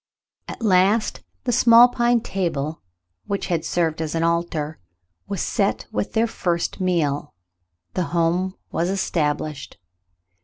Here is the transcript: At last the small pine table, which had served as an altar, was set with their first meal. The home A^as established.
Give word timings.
At 0.47 0.63
last 0.63 1.19
the 1.43 1.51
small 1.51 1.89
pine 1.89 2.21
table, 2.21 2.81
which 3.27 3.45
had 3.53 3.63
served 3.63 4.01
as 4.01 4.15
an 4.15 4.23
altar, 4.23 4.79
was 5.27 5.41
set 5.43 5.85
with 5.91 6.13
their 6.13 6.25
first 6.25 6.79
meal. 6.81 7.35
The 7.93 8.05
home 8.05 8.55
A^as 8.73 8.89
established. 8.89 9.77